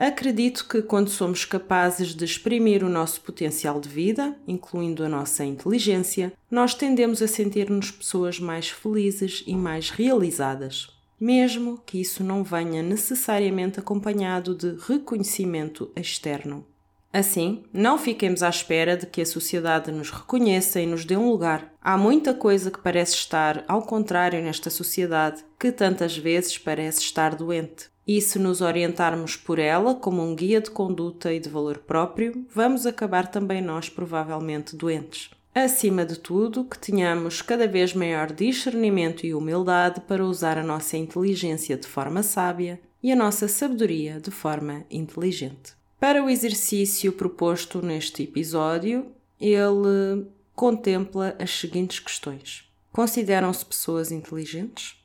Acredito 0.00 0.66
que 0.66 0.80
quando 0.80 1.10
somos 1.10 1.44
capazes 1.44 2.14
de 2.14 2.24
exprimir 2.24 2.82
o 2.82 2.88
nosso 2.88 3.20
potencial 3.20 3.78
de 3.78 3.86
vida, 3.86 4.34
incluindo 4.48 5.04
a 5.04 5.10
nossa 5.10 5.44
inteligência, 5.44 6.32
nós 6.50 6.74
tendemos 6.74 7.20
a 7.20 7.28
sentir-nos 7.28 7.90
pessoas 7.90 8.40
mais 8.40 8.70
felizes 8.70 9.44
e 9.46 9.54
mais 9.54 9.90
realizadas, 9.90 10.88
mesmo 11.20 11.82
que 11.84 12.00
isso 12.00 12.24
não 12.24 12.42
venha 12.42 12.82
necessariamente 12.82 13.78
acompanhado 13.78 14.54
de 14.54 14.74
reconhecimento 14.88 15.92
externo. 15.94 16.64
Assim, 17.12 17.64
não 17.70 17.98
fiquemos 17.98 18.42
à 18.42 18.48
espera 18.48 18.96
de 18.96 19.04
que 19.04 19.20
a 19.20 19.26
sociedade 19.26 19.92
nos 19.92 20.10
reconheça 20.10 20.80
e 20.80 20.86
nos 20.86 21.04
dê 21.04 21.14
um 21.14 21.28
lugar. 21.28 21.74
Há 21.78 21.98
muita 21.98 22.32
coisa 22.32 22.70
que 22.70 22.80
parece 22.80 23.16
estar 23.16 23.66
ao 23.68 23.82
contrário 23.82 24.42
nesta 24.42 24.70
sociedade, 24.70 25.44
que 25.58 25.70
tantas 25.70 26.16
vezes 26.16 26.56
parece 26.56 27.00
estar 27.00 27.34
doente. 27.34 27.90
E 28.12 28.20
se 28.20 28.40
nos 28.40 28.60
orientarmos 28.60 29.36
por 29.36 29.60
ela 29.60 29.94
como 29.94 30.20
um 30.20 30.34
guia 30.34 30.60
de 30.60 30.68
conduta 30.68 31.32
e 31.32 31.38
de 31.38 31.48
valor 31.48 31.78
próprio, 31.78 32.44
vamos 32.52 32.84
acabar 32.84 33.30
também 33.30 33.62
nós 33.62 33.88
provavelmente 33.88 34.74
doentes. 34.74 35.30
Acima 35.54 36.04
de 36.04 36.18
tudo, 36.18 36.64
que 36.64 36.76
tenhamos 36.76 37.40
cada 37.40 37.68
vez 37.68 37.94
maior 37.94 38.32
discernimento 38.32 39.24
e 39.24 39.32
humildade 39.32 40.00
para 40.00 40.24
usar 40.24 40.58
a 40.58 40.64
nossa 40.64 40.96
inteligência 40.96 41.76
de 41.76 41.86
forma 41.86 42.24
sábia 42.24 42.80
e 43.00 43.12
a 43.12 43.16
nossa 43.16 43.46
sabedoria 43.46 44.18
de 44.18 44.32
forma 44.32 44.84
inteligente. 44.90 45.74
Para 46.00 46.20
o 46.20 46.28
exercício 46.28 47.12
proposto 47.12 47.80
neste 47.80 48.24
episódio, 48.24 49.06
ele 49.40 50.26
contempla 50.56 51.36
as 51.38 51.52
seguintes 51.52 52.00
questões: 52.00 52.68
Consideram-se 52.90 53.64
pessoas 53.64 54.10
inteligentes? 54.10 54.99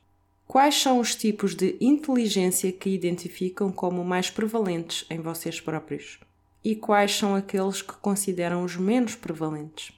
Quais 0.46 0.80
são 0.80 1.00
os 1.00 1.14
tipos 1.14 1.56
de 1.56 1.76
inteligência 1.80 2.70
que 2.70 2.88
identificam 2.88 3.72
como 3.72 4.04
mais 4.04 4.30
prevalentes 4.30 5.04
em 5.10 5.20
vocês 5.20 5.60
próprios? 5.60 6.20
E 6.64 6.76
quais 6.76 7.16
são 7.16 7.34
aqueles 7.34 7.82
que 7.82 7.94
consideram 7.94 8.62
os 8.62 8.76
menos 8.76 9.16
prevalentes? 9.16 9.92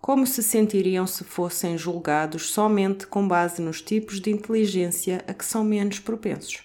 Como 0.00 0.26
se 0.26 0.42
sentiriam 0.42 1.06
se 1.08 1.24
fossem 1.24 1.76
julgados 1.76 2.50
somente 2.50 3.06
com 3.06 3.26
base 3.26 3.60
nos 3.60 3.82
tipos 3.82 4.20
de 4.20 4.30
inteligência 4.30 5.24
a 5.26 5.34
que 5.34 5.44
são 5.44 5.64
menos 5.64 5.98
propensos? 5.98 6.62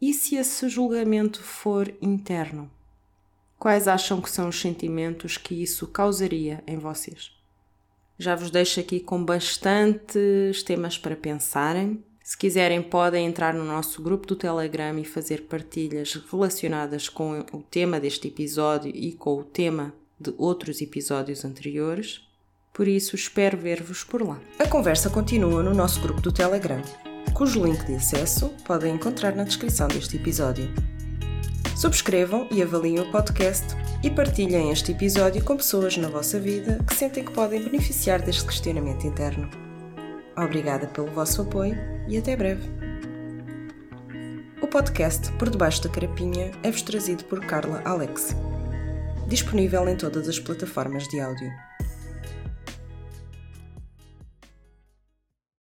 E 0.00 0.12
se 0.12 0.34
esse 0.34 0.68
julgamento 0.68 1.40
for 1.42 1.94
interno? 2.02 2.68
Quais 3.56 3.86
acham 3.86 4.20
que 4.20 4.30
são 4.30 4.48
os 4.48 4.60
sentimentos 4.60 5.36
que 5.36 5.62
isso 5.62 5.86
causaria 5.86 6.64
em 6.66 6.76
vocês? 6.76 7.30
Já 8.18 8.34
vos 8.34 8.50
deixo 8.50 8.80
aqui 8.80 8.98
com 8.98 9.24
bastantes 9.24 10.62
temas 10.64 10.98
para 10.98 11.14
pensarem 11.14 12.02
se 12.24 12.36
quiserem, 12.36 12.80
podem 12.80 13.26
entrar 13.26 13.52
no 13.52 13.64
nosso 13.64 14.00
grupo 14.00 14.26
do 14.26 14.36
Telegram 14.36 14.96
e 14.98 15.04
fazer 15.04 15.42
partilhas 15.42 16.14
relacionadas 16.30 17.08
com 17.08 17.40
o 17.52 17.62
tema 17.62 17.98
deste 17.98 18.28
episódio 18.28 18.92
e 18.94 19.12
com 19.12 19.38
o 19.38 19.44
tema 19.44 19.92
de 20.20 20.32
outros 20.38 20.80
episódios 20.80 21.44
anteriores. 21.44 22.20
Por 22.72 22.86
isso, 22.86 23.16
espero 23.16 23.58
ver-vos 23.58 24.04
por 24.04 24.22
lá. 24.22 24.40
A 24.58 24.66
conversa 24.66 25.10
continua 25.10 25.62
no 25.62 25.74
nosso 25.74 26.00
grupo 26.00 26.20
do 26.20 26.32
Telegram, 26.32 26.80
cujo 27.34 27.64
link 27.64 27.84
de 27.84 27.96
acesso 27.96 28.50
podem 28.64 28.94
encontrar 28.94 29.34
na 29.34 29.44
descrição 29.44 29.88
deste 29.88 30.16
episódio. 30.16 30.72
Subscrevam 31.76 32.46
e 32.50 32.62
avaliem 32.62 33.00
o 33.00 33.10
podcast 33.10 33.66
e 34.04 34.10
partilhem 34.10 34.70
este 34.70 34.92
episódio 34.92 35.44
com 35.44 35.56
pessoas 35.56 35.96
na 35.96 36.08
vossa 36.08 36.38
vida 36.38 36.78
que 36.86 36.94
sentem 36.94 37.24
que 37.24 37.32
podem 37.32 37.62
beneficiar 37.62 38.22
deste 38.22 38.44
questionamento 38.44 39.06
interno. 39.06 39.71
Obrigada 40.36 40.86
pelo 40.86 41.08
vosso 41.08 41.42
apoio 41.42 41.76
e 42.08 42.16
até 42.16 42.36
breve. 42.36 42.68
O 44.60 44.66
podcast 44.66 45.30
Por 45.32 45.50
Debaixo 45.50 45.82
da 45.82 45.88
Carapinha 45.88 46.52
é-vos 46.62 46.82
trazido 46.82 47.24
por 47.24 47.40
Carla 47.44 47.82
Alex. 47.84 48.34
Disponível 49.26 49.88
em 49.88 49.96
todas 49.96 50.28
as 50.28 50.38
plataformas 50.38 51.06
de 51.08 51.20
áudio. 51.20 51.50